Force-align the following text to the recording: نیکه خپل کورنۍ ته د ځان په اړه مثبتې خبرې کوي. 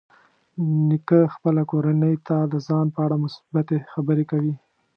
نیکه 0.87 1.19
خپل 1.33 1.55
کورنۍ 1.71 2.15
ته 2.27 2.37
د 2.51 2.53
ځان 2.67 2.85
په 2.95 2.99
اړه 3.05 3.15
مثبتې 3.23 3.77
خبرې 3.91 4.25
کوي. 4.31 4.53